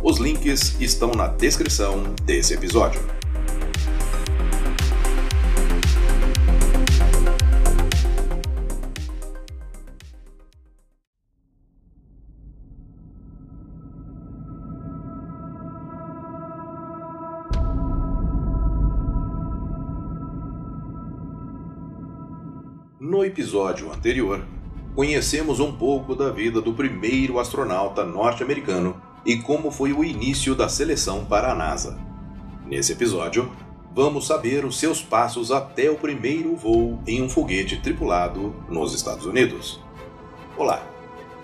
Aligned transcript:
Os 0.00 0.18
links 0.18 0.80
estão 0.80 1.10
na 1.10 1.26
descrição 1.26 2.14
desse 2.24 2.54
episódio. 2.54 3.00
No 23.00 23.24
episódio 23.24 23.92
anterior, 23.92 24.46
conhecemos 24.94 25.58
um 25.58 25.72
pouco 25.72 26.14
da 26.14 26.30
vida 26.30 26.60
do 26.60 26.72
primeiro 26.72 27.40
astronauta 27.40 28.04
norte-americano 28.04 29.07
e 29.28 29.36
como 29.36 29.70
foi 29.70 29.92
o 29.92 30.02
início 30.02 30.54
da 30.54 30.70
seleção 30.70 31.22
para 31.22 31.52
a 31.52 31.54
NASA. 31.54 31.98
Nesse 32.64 32.92
episódio, 32.92 33.52
vamos 33.94 34.26
saber 34.26 34.64
os 34.64 34.80
seus 34.80 35.02
passos 35.02 35.52
até 35.52 35.90
o 35.90 35.96
primeiro 35.96 36.56
voo 36.56 36.98
em 37.06 37.20
um 37.20 37.28
foguete 37.28 37.76
tripulado 37.76 38.56
nos 38.70 38.94
Estados 38.94 39.26
Unidos. 39.26 39.82
Olá, 40.56 40.82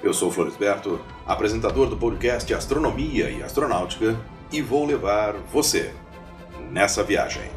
eu 0.03 0.14
sou 0.14 0.31
Floresberto, 0.31 0.98
apresentador 1.27 1.86
do 1.86 1.97
podcast 1.98 2.55
Astronomia 2.55 3.28
e 3.28 3.42
Astronáutica, 3.42 4.19
e 4.51 4.62
vou 4.62 4.86
levar 4.86 5.34
você 5.53 5.92
nessa 6.70 7.05
viagem. 7.05 7.51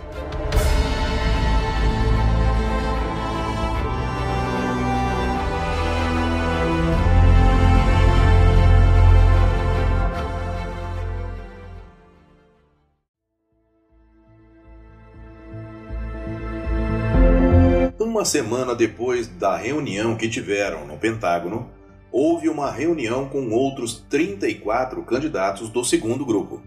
Uma 18.17 18.25
semana 18.25 18.73
depois 18.73 19.27
da 19.27 19.55
reunião 19.55 20.17
que 20.17 20.27
tiveram 20.27 20.87
no 20.87 20.97
Pentágono, 20.97 21.69
houve 22.11 22.49
uma 22.49 22.71
reunião 22.71 23.29
com 23.29 23.51
outros 23.51 24.03
34 24.09 25.03
candidatos 25.03 25.69
do 25.69 25.85
segundo 25.85 26.25
grupo. 26.25 26.63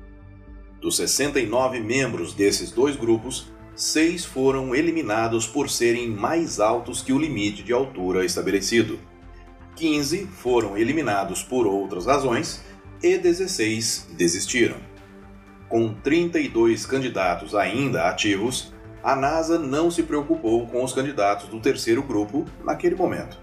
Dos 0.81 0.95
69 0.95 1.81
membros 1.81 2.35
desses 2.35 2.71
dois 2.71 2.95
grupos, 2.95 3.51
seis 3.75 4.25
foram 4.25 4.77
eliminados 4.77 5.45
por 5.45 5.69
serem 5.69 6.09
mais 6.09 6.61
altos 6.61 7.03
que 7.03 7.13
o 7.13 7.19
limite 7.19 7.65
de 7.65 7.73
altura 7.73 8.25
estabelecido. 8.25 9.01
15 9.75 10.29
foram 10.29 10.79
eliminados 10.79 11.43
por 11.43 11.67
outras 11.67 12.07
razões 12.07 12.63
e 13.03 13.19
16 13.19 14.11
desistiram. 14.17 14.77
Com 15.69 15.95
32 15.95 16.87
candidatos 16.87 17.57
ainda 17.57 18.09
ativos, 18.09 18.73
a 19.03 19.17
NASA 19.17 19.59
não 19.59 19.91
se 19.91 20.03
preocupou 20.03 20.67
com 20.67 20.85
os 20.85 20.93
candidatos 20.93 21.49
do 21.49 21.61
terceiro 21.61 22.03
grupo 22.03 22.45
naquele 22.65 22.95
momento. 22.95 23.39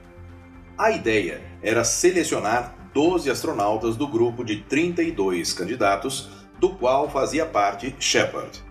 A 0.77 0.91
ideia 0.91 1.41
era 1.61 1.83
selecionar 1.83 2.75
12 2.93 3.29
astronautas 3.29 3.95
do 3.95 4.07
grupo 4.07 4.43
de 4.43 4.57
32 4.63 5.53
candidatos, 5.53 6.29
do 6.59 6.69
qual 6.69 7.09
fazia 7.09 7.45
parte 7.45 7.95
Shepard. 7.99 8.63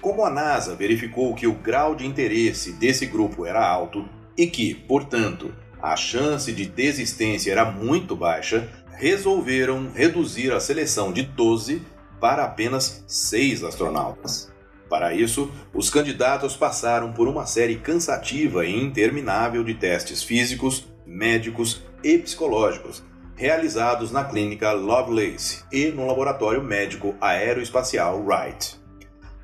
Como 0.00 0.24
a 0.24 0.30
NASA 0.30 0.74
verificou 0.74 1.34
que 1.34 1.46
o 1.46 1.54
grau 1.54 1.94
de 1.94 2.06
interesse 2.06 2.72
desse 2.72 3.06
grupo 3.06 3.44
era 3.44 3.66
alto 3.66 4.08
e 4.36 4.46
que, 4.46 4.74
portanto, 4.74 5.52
a 5.80 5.96
chance 5.96 6.52
de 6.52 6.66
desistência 6.66 7.52
era 7.52 7.64
muito 7.64 8.14
baixa, 8.14 8.68
resolveram 8.92 9.90
reduzir 9.94 10.52
a 10.52 10.60
seleção 10.60 11.12
de 11.12 11.22
12 11.22 11.82
para 12.20 12.44
apenas 12.44 13.04
6 13.06 13.64
astronautas. 13.64 14.52
Para 14.88 15.12
isso, 15.12 15.50
os 15.74 15.90
candidatos 15.90 16.56
passaram 16.56 17.12
por 17.12 17.26
uma 17.26 17.44
série 17.44 17.76
cansativa 17.76 18.64
e 18.64 18.74
interminável 18.74 19.64
de 19.64 19.74
testes 19.74 20.22
físicos, 20.22 20.86
médicos 21.04 21.82
e 22.04 22.16
psicológicos, 22.18 23.02
realizados 23.34 24.12
na 24.12 24.24
clínica 24.24 24.72
Lovelace 24.72 25.64
e 25.72 25.86
no 25.86 26.06
laboratório 26.06 26.62
médico 26.62 27.16
aeroespacial 27.20 28.24
Wright. 28.24 28.76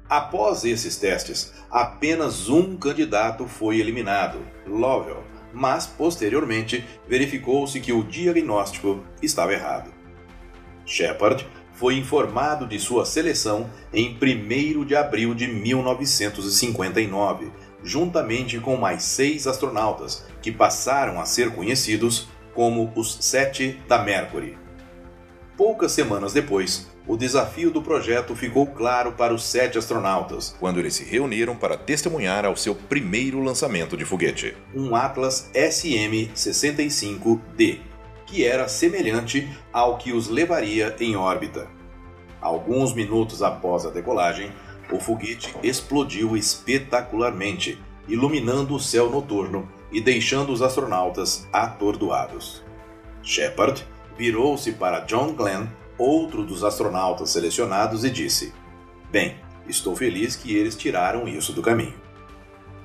Após 0.08 0.64
esses 0.64 0.96
testes, 0.96 1.52
apenas 1.70 2.48
um 2.48 2.76
candidato 2.76 3.46
foi 3.46 3.78
eliminado, 3.78 4.38
Lovell, 4.66 5.24
mas 5.52 5.86
posteriormente 5.86 6.84
verificou-se 7.08 7.80
que 7.80 7.92
o 7.92 8.04
diagnóstico 8.04 9.02
estava 9.22 9.52
errado. 9.52 9.90
Shepard 10.84 11.46
foi 11.74 11.96
informado 11.96 12.66
de 12.66 12.78
sua 12.78 13.04
seleção 13.04 13.68
em 13.92 14.16
1 14.16 14.84
de 14.84 14.94
abril 14.94 15.34
de 15.34 15.46
1959, 15.46 17.50
juntamente 17.82 18.58
com 18.58 18.76
mais 18.76 19.02
seis 19.02 19.46
astronautas, 19.46 20.24
que 20.40 20.52
passaram 20.52 21.20
a 21.20 21.24
ser 21.24 21.50
conhecidos 21.50 22.28
como 22.54 22.92
os 22.94 23.18
Sete 23.20 23.80
da 23.88 24.02
Mercury. 24.02 24.56
Poucas 25.56 25.92
semanas 25.92 26.32
depois, 26.32 26.90
o 27.06 27.16
desafio 27.16 27.70
do 27.70 27.82
projeto 27.82 28.34
ficou 28.36 28.66
claro 28.66 29.12
para 29.12 29.34
os 29.34 29.44
sete 29.44 29.76
astronautas, 29.76 30.56
quando 30.58 30.78
eles 30.78 30.94
se 30.94 31.04
reuniram 31.04 31.56
para 31.56 31.76
testemunhar 31.76 32.44
ao 32.44 32.56
seu 32.56 32.74
primeiro 32.74 33.42
lançamento 33.42 33.96
de 33.96 34.04
foguete, 34.04 34.54
um 34.74 34.94
Atlas 34.94 35.50
SM-65D 35.54 37.91
que 38.32 38.46
era 38.46 38.66
semelhante 38.66 39.46
ao 39.70 39.98
que 39.98 40.10
os 40.10 40.28
levaria 40.28 40.96
em 40.98 41.14
órbita. 41.14 41.68
Alguns 42.40 42.94
minutos 42.94 43.42
após 43.42 43.84
a 43.84 43.90
decolagem, 43.90 44.50
o 44.90 44.98
foguete 44.98 45.54
explodiu 45.62 46.34
espetacularmente, 46.34 47.78
iluminando 48.08 48.74
o 48.74 48.80
céu 48.80 49.10
noturno 49.10 49.68
e 49.92 50.00
deixando 50.00 50.50
os 50.50 50.62
astronautas 50.62 51.46
atordoados. 51.52 52.62
Shepard 53.22 53.86
virou-se 54.16 54.72
para 54.72 55.00
John 55.00 55.34
Glenn, 55.34 55.66
outro 55.98 56.42
dos 56.42 56.64
astronautas 56.64 57.28
selecionados, 57.28 58.02
e 58.02 58.08
disse: 58.08 58.54
Bem, 59.10 59.36
estou 59.68 59.94
feliz 59.94 60.36
que 60.36 60.56
eles 60.56 60.74
tiraram 60.74 61.28
isso 61.28 61.52
do 61.52 61.60
caminho. 61.60 62.00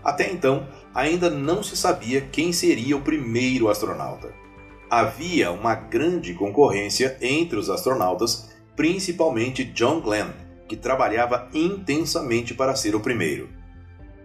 Até 0.04 0.30
então, 0.30 0.68
ainda 0.94 1.30
não 1.30 1.64
se 1.64 1.78
sabia 1.78 2.20
quem 2.20 2.52
seria 2.52 2.98
o 2.98 3.02
primeiro 3.02 3.70
astronauta 3.70 4.47
havia 4.90 5.52
uma 5.52 5.76
grande 5.76 6.34
concorrência 6.34 7.18
entre 7.22 7.58
os 7.58 7.70
astronautas, 7.70 8.50
principalmente 8.76 9.64
John 9.64 10.00
Glenn, 10.02 10.30
que 10.68 10.76
trabalhava 10.76 11.48
intensamente 11.54 12.54
para 12.54 12.76
ser 12.76 12.96
o 12.96 13.00
primeiro. 13.00 13.50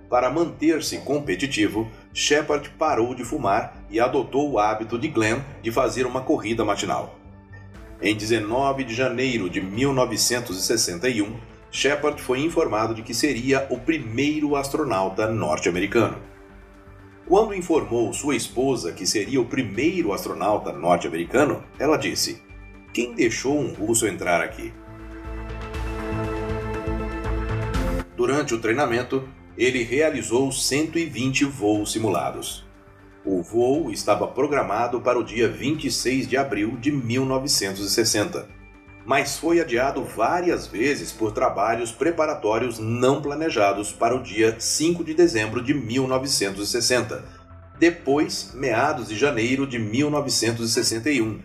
Para 0.09 0.31
manter-se 0.31 0.99
competitivo, 0.99 1.91
Shepard 2.12 2.69
parou 2.78 3.15
de 3.15 3.25
fumar 3.25 3.75
e 3.89 3.99
adotou 3.99 4.51
o 4.51 4.59
hábito 4.59 4.99
de 4.99 5.09
Glenn 5.09 5.41
de 5.62 5.72
fazer 5.72 6.05
uma 6.05 6.21
corrida 6.21 6.65
matinal. 6.65 7.19
Em 8.01 8.15
19 8.15 8.84
de 8.84 8.95
janeiro 8.95 9.48
de 9.48 9.60
1961, 9.60 11.34
Shepard 11.71 12.21
foi 12.21 12.41
informado 12.41 12.95
de 12.95 13.03
que 13.03 13.15
seria 13.15 13.66
o 13.71 13.78
primeiro 13.78 14.54
astronauta 14.54 15.27
norte-americano. 15.27 16.19
Quando 17.27 17.54
informou 17.54 18.13
sua 18.13 18.34
esposa 18.34 18.92
que 18.92 19.07
seria 19.07 19.41
o 19.41 19.47
primeiro 19.47 20.13
astronauta 20.13 20.72
norte-americano, 20.72 21.63
ela 21.78 21.97
disse: 21.97 22.42
Quem 22.92 23.15
deixou 23.15 23.59
um 23.59 23.72
russo 23.72 24.07
entrar 24.07 24.41
aqui? 24.41 24.72
Durante 28.16 28.54
o 28.54 28.60
treinamento, 28.60 29.27
ele 29.57 29.83
realizou 29.83 30.51
120 30.51 31.45
voos 31.45 31.92
simulados. 31.92 32.65
O 33.24 33.42
voo 33.42 33.91
estava 33.91 34.27
programado 34.27 35.01
para 35.01 35.19
o 35.19 35.24
dia 35.24 35.48
26 35.48 36.28
de 36.28 36.36
abril 36.36 36.77
de 36.77 36.91
1960 36.91 38.61
mas 39.04 39.37
foi 39.37 39.60
adiado 39.60 40.04
várias 40.04 40.66
vezes 40.66 41.13
por 41.13 41.33
trabalhos 41.33 41.91
preparatórios 41.91 42.78
não 42.78 43.21
planejados 43.21 43.93
para 43.93 44.15
o 44.15 44.22
dia 44.22 44.57
5 44.59 45.03
de 45.03 45.15
dezembro 45.15 45.63
de 45.63 45.75
1960, 45.75 47.25
depois 47.78 48.53
meados 48.54 49.09
de 49.09 49.16
janeiro 49.16 49.66
de 49.66 49.78
1961, 49.78 51.41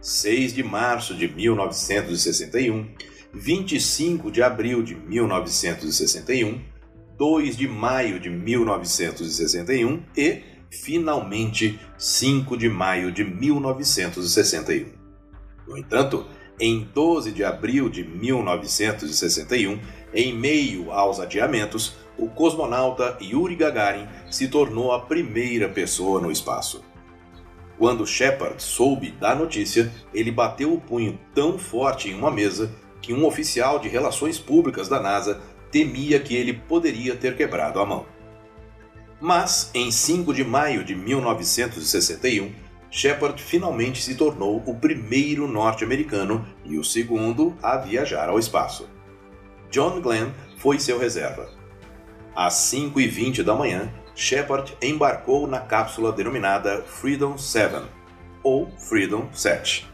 6 0.00 0.54
de 0.54 0.62
março 0.62 1.14
de 1.14 1.26
1961, 1.28 2.88
25 3.32 4.30
de 4.30 4.42
abril 4.42 4.82
de 4.82 4.94
1961, 4.94 6.60
2 7.18 7.56
de 7.56 7.68
maio 7.68 8.18
de 8.18 8.30
1961 8.30 10.02
e, 10.16 10.42
finalmente, 10.70 11.78
5 11.98 12.56
de 12.56 12.68
maio 12.68 13.12
de 13.12 13.24
1961. 13.24 14.86
No 15.66 15.76
entanto, 15.76 16.26
em 16.60 16.86
12 16.94 17.32
de 17.32 17.42
abril 17.42 17.88
de 17.88 18.04
1961, 18.04 19.80
em 20.12 20.32
meio 20.32 20.92
aos 20.92 21.18
adiamentos, 21.18 21.96
o 22.18 22.28
cosmonauta 22.28 23.16
Yuri 23.20 23.56
Gagarin 23.56 24.06
se 24.30 24.46
tornou 24.46 24.92
a 24.92 25.00
primeira 25.00 25.68
pessoa 25.68 26.20
no 26.20 26.30
espaço. 26.30 26.84
Quando 27.78 28.06
Shepard 28.06 28.62
soube 28.62 29.10
da 29.12 29.34
notícia, 29.34 29.90
ele 30.12 30.30
bateu 30.30 30.74
o 30.74 30.80
punho 30.80 31.18
tão 31.34 31.58
forte 31.58 32.10
em 32.10 32.14
uma 32.14 32.30
mesa 32.30 32.70
que 33.00 33.14
um 33.14 33.24
oficial 33.24 33.78
de 33.78 33.88
relações 33.88 34.38
públicas 34.38 34.86
da 34.86 35.00
NASA 35.00 35.40
temia 35.72 36.20
que 36.20 36.36
ele 36.36 36.52
poderia 36.52 37.16
ter 37.16 37.34
quebrado 37.34 37.80
a 37.80 37.86
mão. 37.86 38.04
Mas, 39.18 39.70
em 39.72 39.90
5 39.90 40.34
de 40.34 40.44
maio 40.44 40.84
de 40.84 40.94
1961, 40.94 42.52
Shepard 42.90 43.40
finalmente 43.40 44.02
se 44.02 44.16
tornou 44.16 44.62
o 44.66 44.74
primeiro 44.74 45.46
norte-americano 45.46 46.44
e 46.64 46.76
o 46.76 46.84
segundo 46.84 47.56
a 47.62 47.76
viajar 47.76 48.28
ao 48.28 48.38
espaço. 48.38 48.88
John 49.70 50.00
Glenn 50.00 50.30
foi 50.58 50.80
seu 50.80 50.98
reserva. 50.98 51.48
Às 52.34 52.54
5h20 52.54 53.42
da 53.44 53.54
manhã, 53.54 53.92
Shepard 54.14 54.76
embarcou 54.82 55.46
na 55.46 55.60
cápsula 55.60 56.10
denominada 56.10 56.82
Freedom 56.82 57.38
7, 57.38 57.84
ou 58.42 58.70
Freedom 58.76 59.28
7. 59.32 59.88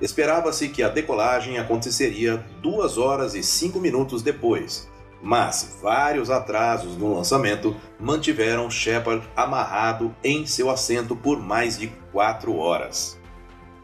Esperava-se 0.00 0.68
que 0.68 0.82
a 0.82 0.88
decolagem 0.88 1.58
aconteceria 1.58 2.44
2 2.62 2.98
horas 2.98 3.34
e 3.34 3.42
5 3.42 3.78
minutos 3.78 4.22
depois, 4.22 4.90
mas 5.22 5.78
vários 5.80 6.28
atrasos 6.30 6.96
no 6.96 7.14
lançamento 7.14 7.76
mantiveram 7.98 8.68
Shepard 8.68 9.24
amarrado 9.36 10.14
em 10.24 10.44
seu 10.44 10.68
assento 10.68 11.14
por 11.14 11.38
mais 11.40 11.78
de 11.78 11.86
4 12.10 12.56
horas. 12.56 13.18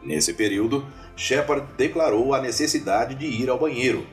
Nesse 0.03 0.33
período, 0.33 0.85
Shepard 1.15 1.65
declarou 1.77 2.33
a 2.33 2.41
necessidade 2.41 3.15
de 3.15 3.25
ir 3.25 3.49
ao 3.49 3.57
banheiro, 3.57 4.05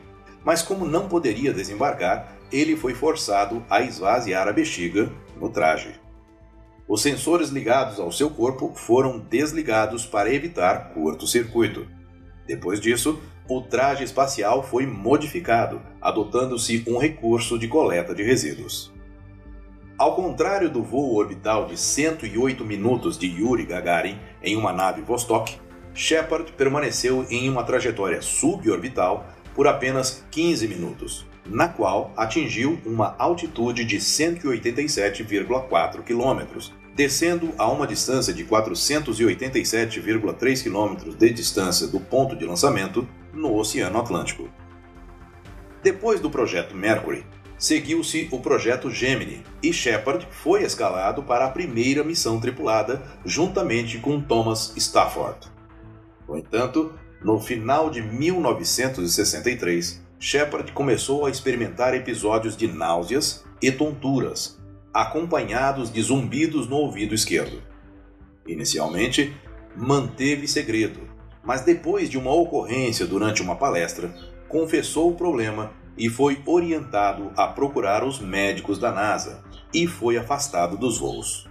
mas 0.45 0.63
como 0.63 0.87
não 0.87 1.09
poderia 1.09 1.53
desembarcar, 1.53 2.37
ele 2.53 2.77
foi 2.77 2.95
forçado 2.95 3.65
a 3.69 3.83
esvaziar 3.83 4.47
a 4.47 4.53
bexiga 4.53 5.11
no 5.41 5.51
traje. 5.51 6.01
Os 6.89 7.03
sensores 7.03 7.49
ligados 7.49 7.99
ao 7.99 8.13
seu 8.13 8.31
corpo 8.31 8.73
foram 8.77 9.19
desligados 9.19 10.07
para 10.07 10.33
evitar 10.33 10.91
curto-circuito. 10.95 11.85
Depois 12.47 12.81
disso, 12.81 13.21
o 13.49 13.61
traje 13.61 14.05
espacial 14.05 14.63
foi 14.63 14.87
modificado, 14.87 15.81
adotando-se 16.01 16.85
um 16.87 16.99
recurso 16.99 17.59
de 17.59 17.69
coleta 17.69 18.15
de 18.15 18.23
resíduos. 18.23 18.95
Ao 19.99 20.15
contrário 20.15 20.69
do 20.69 20.83
voo 20.83 21.15
orbital 21.15 21.65
de 21.67 21.79
108 21.79 22.63
minutos 22.65 23.17
de 23.17 23.27
Yuri 23.27 23.65
Gagarin 23.65 24.19
em 24.43 24.57
uma 24.57 24.73
nave 24.73 25.01
Vostok, 25.01 25.57
Shepard 25.95 26.53
permaneceu 26.53 27.25
em 27.31 27.49
uma 27.49 27.65
trajetória 27.65 28.21
suborbital 28.21 29.27
por 29.55 29.67
apenas 29.67 30.23
15 30.31 30.69
minutos, 30.69 31.25
na 31.47 31.69
qual 31.69 32.13
atingiu 32.15 32.79
uma 32.85 33.17
altitude 33.19 33.87
de 33.87 33.97
187,4 33.97 36.03
km, 36.03 36.43
descendo 36.95 37.55
a 37.57 37.67
uma 37.67 37.87
distância 37.87 38.35
de 38.35 38.45
487,3 38.45 40.63
km 40.63 40.97
de 41.17 41.31
distância 41.31 41.87
do 41.87 42.01
ponto 42.01 42.37
de 42.37 42.45
lançamento 42.45 43.09
no 43.37 43.55
Oceano 43.55 43.99
Atlântico. 43.99 44.49
Depois 45.83 46.21
do 46.21 46.31
projeto 46.31 46.75
Mercury, 46.75 47.27
seguiu-se 47.59 48.29
o 48.33 48.41
projeto 48.41 48.91
Gemini 48.91 49.45
e 49.63 49.71
Shepard 49.73 50.27
foi 50.31 50.65
escalado 50.65 51.23
para 51.23 51.45
a 51.45 51.51
primeira 51.51 52.03
missão 52.03 52.41
tripulada 52.41 53.05
juntamente 53.25 53.99
com 53.99 54.21
Thomas 54.21 54.73
Stafford. 54.77 55.47
No 56.29 56.37
entanto, 56.37 56.93
no 57.23 57.39
final 57.41 57.89
de 57.89 58.03
1963, 58.03 60.05
Shepard 60.19 60.73
começou 60.73 61.27
a 61.27 61.31
experimentar 61.31 61.95
episódios 61.95 62.57
de 62.57 62.67
náuseas 62.67 63.45
e 63.63 63.71
tonturas, 63.71 64.61
acompanhados 64.93 65.93
de 65.93 66.03
zumbidos 66.03 66.67
no 66.69 66.75
ouvido 66.77 67.15
esquerdo. 67.15 67.63
Inicialmente, 68.47 69.33
manteve 69.77 70.49
segredo, 70.49 71.01
mas 71.47 71.63
depois 71.63 72.11
de 72.11 72.19
uma 72.19 72.33
ocorrência 72.33 73.07
durante 73.07 73.41
uma 73.41 73.55
palestra, 73.55 74.13
confessou 74.49 75.11
o 75.11 75.15
problema 75.15 75.73
e 75.97 76.11
foi 76.11 76.43
orientado 76.45 77.31
a 77.37 77.47
procurar 77.47 78.05
os 78.05 78.19
médicos 78.19 78.81
da 78.81 78.91
NASA 78.91 79.45
e 79.73 79.87
foi 79.87 80.19
afastado 80.19 80.77
dos 80.77 80.99
voos. 80.99 81.49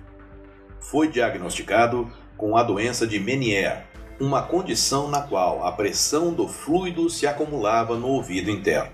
Foi 0.82 1.08
diagnosticado 1.08 2.12
com 2.36 2.58
a 2.58 2.62
doença 2.62 3.08
de 3.08 3.20
Meniere, 3.20 3.84
uma 4.20 4.42
condição 4.44 5.08
na 5.08 5.22
qual 5.22 5.66
a 5.66 5.72
pressão 5.72 6.34
do 6.34 6.48
fluido 6.48 7.10
se 7.10 7.26
acumulava 7.26 7.96
no 7.96 8.08
ouvido 8.08 8.52
interno. 8.52 8.92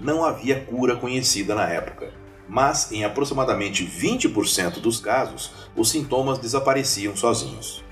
Não 0.00 0.24
havia 0.24 0.60
cura 0.60 0.96
conhecida 0.96 1.54
na 1.54 1.68
época, 1.68 2.12
mas 2.48 2.90
em 2.90 3.04
aproximadamente 3.04 3.84
20% 3.84 4.80
dos 4.80 4.98
casos 4.98 5.52
os 5.76 5.90
sintomas 5.90 6.38
desapareciam 6.38 7.16
sozinhos. 7.16 7.87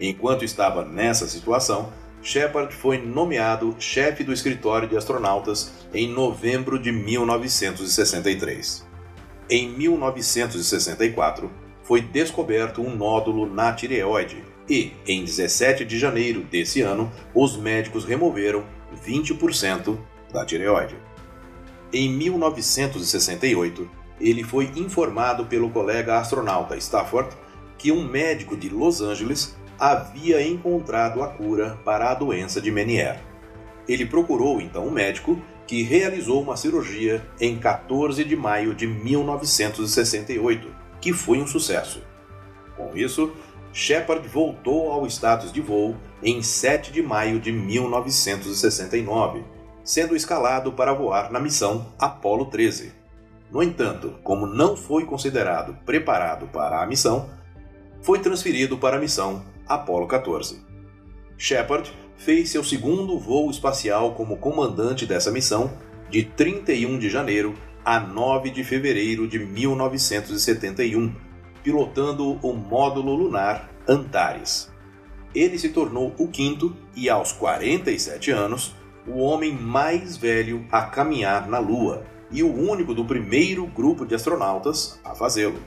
Enquanto 0.00 0.44
estava 0.44 0.84
nessa 0.84 1.26
situação, 1.26 1.92
Shepard 2.22 2.74
foi 2.74 2.98
nomeado 2.98 3.74
chefe 3.78 4.22
do 4.24 4.32
escritório 4.32 4.88
de 4.88 4.96
astronautas 4.96 5.72
em 5.94 6.08
novembro 6.08 6.78
de 6.78 6.92
1963. 6.92 8.86
Em 9.50 9.68
1964, 9.68 11.50
foi 11.82 12.00
descoberto 12.02 12.82
um 12.82 12.94
nódulo 12.94 13.46
na 13.52 13.72
tireoide 13.72 14.44
e, 14.68 14.92
em 15.06 15.24
17 15.24 15.84
de 15.84 15.98
janeiro 15.98 16.42
desse 16.42 16.82
ano, 16.82 17.10
os 17.34 17.56
médicos 17.56 18.04
removeram 18.04 18.64
20% 19.06 19.98
da 20.30 20.44
tireoide. 20.44 20.96
Em 21.90 22.10
1968, 22.10 23.90
ele 24.20 24.44
foi 24.44 24.70
informado 24.76 25.46
pelo 25.46 25.70
colega 25.70 26.18
astronauta 26.18 26.76
Stafford 26.76 27.34
que 27.78 27.90
um 27.90 28.04
médico 28.04 28.56
de 28.56 28.68
Los 28.68 29.00
Angeles 29.00 29.56
havia 29.78 30.46
encontrado 30.46 31.22
a 31.22 31.28
cura 31.28 31.78
para 31.84 32.10
a 32.10 32.14
doença 32.14 32.60
de 32.60 32.70
Meniere. 32.70 33.20
Ele 33.86 34.04
procurou 34.04 34.60
então 34.60 34.86
um 34.86 34.90
médico 34.90 35.40
que 35.66 35.82
realizou 35.82 36.42
uma 36.42 36.56
cirurgia 36.56 37.24
em 37.40 37.58
14 37.58 38.24
de 38.24 38.34
maio 38.34 38.74
de 38.74 38.86
1968, 38.86 40.68
que 41.00 41.12
foi 41.12 41.40
um 41.40 41.46
sucesso. 41.46 42.02
Com 42.76 42.96
isso, 42.96 43.32
Shepard 43.72 44.26
voltou 44.26 44.90
ao 44.90 45.06
status 45.06 45.52
de 45.52 45.60
voo 45.60 45.96
em 46.22 46.42
7 46.42 46.90
de 46.90 47.02
maio 47.02 47.38
de 47.38 47.52
1969, 47.52 49.44
sendo 49.84 50.16
escalado 50.16 50.72
para 50.72 50.92
voar 50.92 51.30
na 51.30 51.38
missão 51.38 51.92
Apollo 51.98 52.46
13. 52.46 52.92
No 53.50 53.62
entanto, 53.62 54.14
como 54.22 54.46
não 54.46 54.76
foi 54.76 55.04
considerado 55.04 55.76
preparado 55.86 56.46
para 56.48 56.82
a 56.82 56.86
missão, 56.86 57.30
foi 58.02 58.18
transferido 58.18 58.76
para 58.76 58.96
a 58.96 59.00
missão 59.00 59.42
Apollo 59.68 60.06
14. 60.06 60.62
Shepard 61.36 61.92
fez 62.16 62.50
seu 62.50 62.64
segundo 62.64 63.18
voo 63.18 63.50
espacial 63.50 64.14
como 64.14 64.38
comandante 64.38 65.06
dessa 65.06 65.30
missão 65.30 65.70
de 66.10 66.24
31 66.24 66.98
de 66.98 67.10
janeiro 67.10 67.54
a 67.84 68.00
9 68.00 68.50
de 68.50 68.64
fevereiro 68.64 69.28
de 69.28 69.38
1971 69.38 71.28
pilotando 71.62 72.38
o 72.42 72.52
módulo 72.54 73.14
lunar 73.14 73.68
Antares. 73.86 74.70
Ele 75.34 75.58
se 75.58 75.68
tornou 75.68 76.14
o 76.18 76.28
quinto 76.28 76.74
e, 76.96 77.08
aos 77.10 77.32
47 77.32 78.30
anos, 78.30 78.74
o 79.06 79.18
homem 79.18 79.52
mais 79.52 80.16
velho 80.16 80.66
a 80.70 80.82
caminhar 80.82 81.48
na 81.48 81.58
Lua 81.58 82.04
e 82.30 82.42
o 82.42 82.54
único 82.54 82.94
do 82.94 83.04
primeiro 83.04 83.66
grupo 83.66 84.04
de 84.04 84.14
astronautas 84.14 84.98
a 85.04 85.14
fazê-lo. 85.14 85.60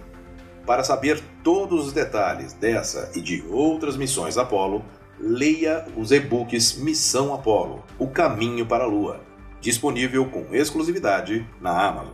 Para 0.65 0.83
saber 0.83 1.21
todos 1.43 1.87
os 1.87 1.93
detalhes 1.93 2.53
dessa 2.53 3.11
e 3.15 3.21
de 3.21 3.43
outras 3.49 3.97
missões 3.97 4.37
Apollo, 4.37 4.83
leia 5.19 5.85
os 5.95 6.11
e-books 6.11 6.77
Missão 6.77 7.33
Apollo 7.33 7.83
O 7.99 8.07
Caminho 8.07 8.65
para 8.65 8.83
a 8.83 8.87
Lua, 8.87 9.21
disponível 9.59 10.25
com 10.25 10.53
exclusividade 10.53 11.47
na 11.59 11.87
Amazon. 11.87 12.13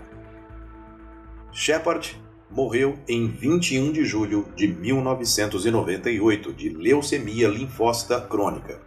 Shepard 1.51 2.21
morreu 2.49 2.97
em 3.07 3.27
21 3.27 3.91
de 3.91 4.05
julho 4.05 4.47
de 4.55 4.67
1998 4.67 6.53
de 6.53 6.69
leucemia 6.69 7.47
linfócita 7.47 8.21
crônica. 8.21 8.79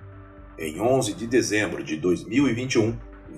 Em 0.59 0.81
11 0.81 1.15
de 1.15 1.27
dezembro 1.27 1.83
de 1.83 1.97
2021, 1.97 2.97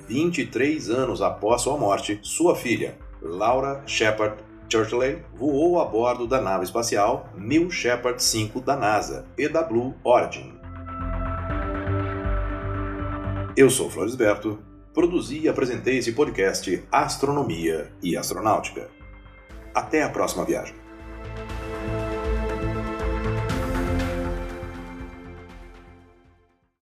23 0.09 0.91
anos 0.91 1.23
após 1.23 1.63
sua 1.63 1.77
morte, 1.77 2.19
sua 2.23 2.57
filha, 2.57 2.99
Laura 3.21 3.83
Shepard 3.87 4.37
Churchley, 4.73 5.23
voou 5.35 5.79
a 5.79 5.85
bordo 5.85 6.27
da 6.27 6.41
nave 6.41 6.65
espacial 6.65 7.29
New 7.37 7.71
Shepard 7.71 8.23
5 8.23 8.59
da 8.63 8.75
NASA, 8.75 9.27
PW 9.37 9.95
Origin. 10.03 10.59
Eu 13.55 13.69
sou 13.69 13.91
Florisberto, 13.91 14.59
produzi 14.95 15.41
e 15.41 15.49
apresentei 15.51 15.99
esse 15.99 16.13
podcast 16.13 16.83
Astronomia 16.91 17.93
e 18.03 18.17
Astronáutica. 18.17 18.89
Até 19.75 20.05
a 20.05 20.09
próxima 20.09 20.43
viagem. 20.43 20.75